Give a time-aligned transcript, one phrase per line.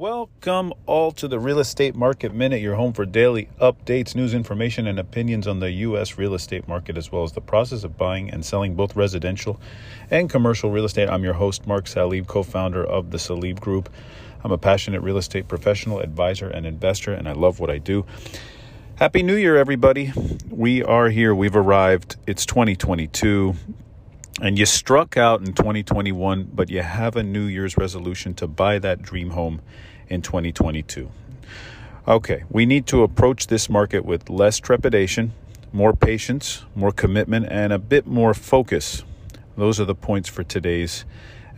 [0.00, 4.86] Welcome all to the Real Estate Market Minute, your home for daily updates, news, information,
[4.86, 6.16] and opinions on the U.S.
[6.16, 9.60] real estate market, as well as the process of buying and selling both residential
[10.10, 11.10] and commercial real estate.
[11.10, 13.90] I'm your host, Mark Salib, co founder of the Salib Group.
[14.42, 18.06] I'm a passionate real estate professional, advisor, and investor, and I love what I do.
[18.94, 20.14] Happy New Year, everybody.
[20.48, 21.34] We are here.
[21.34, 22.16] We've arrived.
[22.26, 23.54] It's 2022
[24.40, 28.78] and you struck out in 2021, but you have a New Year's resolution to buy
[28.78, 29.60] that dream home
[30.08, 31.10] in 2022.
[32.08, 35.32] Okay, we need to approach this market with less trepidation,
[35.72, 39.04] more patience, more commitment, and a bit more focus.
[39.56, 41.04] Those are the points for today's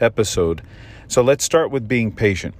[0.00, 0.62] episode.
[1.06, 2.54] So let's start with being patient.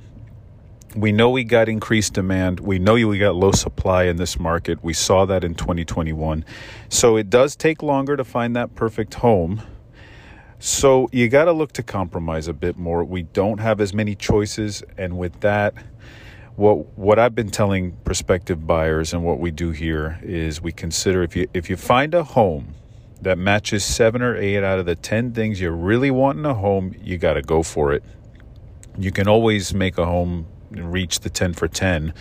[0.94, 2.60] We know we got increased demand.
[2.60, 4.84] We know we got low supply in this market.
[4.84, 6.44] We saw that in 2021.
[6.88, 9.62] So it does take longer to find that perfect home
[10.64, 13.02] so you got to look to compromise a bit more.
[13.02, 15.74] We don't have as many choices, and with that,
[16.54, 21.24] what what I've been telling prospective buyers and what we do here is we consider
[21.24, 22.76] if you if you find a home
[23.22, 26.54] that matches seven or eight out of the ten things you really want in a
[26.54, 28.04] home, you got to go for it.
[28.96, 32.14] You can always make a home reach the ten for ten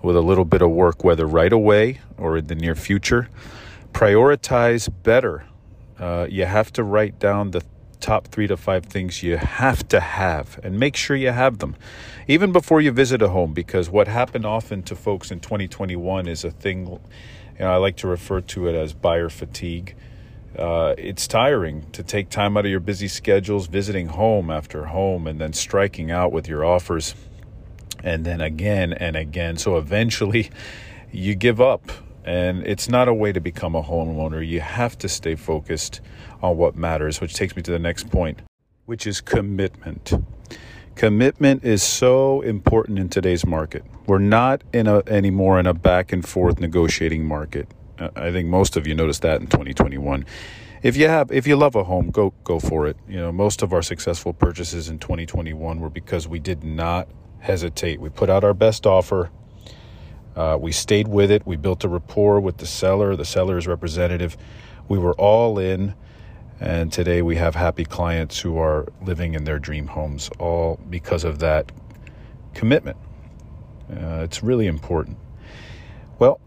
[0.00, 3.28] with a little bit of work, whether right away or in the near future.
[3.92, 5.44] Prioritize better.
[5.98, 7.62] Uh, you have to write down the
[8.00, 11.76] top three to five things you have to have and make sure you have them
[12.26, 16.44] even before you visit a home because what happened often to folks in 2021 is
[16.44, 16.98] a thing
[17.60, 19.94] you know, I like to refer to it as buyer fatigue.
[20.58, 25.26] Uh, it's tiring to take time out of your busy schedules, visiting home after home,
[25.26, 27.14] and then striking out with your offers,
[28.02, 29.58] and then again and again.
[29.58, 30.50] So eventually,
[31.12, 31.92] you give up
[32.24, 34.46] and it's not a way to become a homeowner.
[34.46, 36.00] You have to stay focused
[36.42, 38.40] on what matters, which takes me to the next point,
[38.86, 40.12] which is commitment.
[40.94, 43.84] Commitment is so important in today's market.
[44.06, 47.68] We're not in a, anymore in a back and forth negotiating market.
[47.98, 50.24] I think most of you noticed that in 2021.
[50.82, 52.96] If you have, if you love a home, go go for it.
[53.06, 57.08] You know, most of our successful purchases in 2021 were because we did not
[57.38, 58.00] hesitate.
[58.00, 59.30] We put out our best offer
[60.36, 61.46] uh, we stayed with it.
[61.46, 64.36] We built a rapport with the seller, the seller's representative.
[64.88, 65.94] We were all in.
[66.60, 71.24] And today we have happy clients who are living in their dream homes, all because
[71.24, 71.72] of that
[72.52, 72.98] commitment.
[73.90, 75.16] Uh, it's really important.
[76.18, 76.38] Well,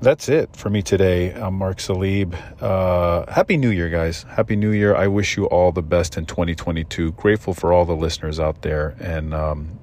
[0.00, 1.32] that's it for me today.
[1.32, 2.34] I'm Mark Salib.
[2.62, 4.22] Uh, Happy New Year, guys.
[4.22, 4.96] Happy New Year.
[4.96, 7.12] I wish you all the best in 2022.
[7.12, 8.96] Grateful for all the listeners out there.
[8.98, 9.78] And um,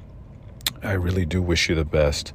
[0.81, 2.33] I really do wish you the best.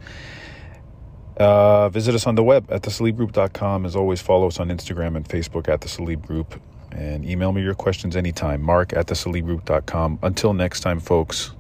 [1.42, 3.84] Uh, visit us on the web at thesalibgroup.com.
[3.84, 6.60] As always, follow us on Instagram and Facebook at the Group.
[6.92, 8.62] And email me your questions anytime.
[8.62, 10.19] Mark at thesalibgroup.com.
[10.22, 11.53] Until next time, folks,